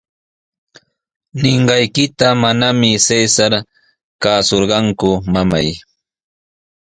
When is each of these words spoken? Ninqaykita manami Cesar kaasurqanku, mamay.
Ninqaykita 1.41 2.27
manami 2.41 2.91
Cesar 3.05 3.53
kaasurqanku, 4.23 5.09
mamay. 5.33 5.67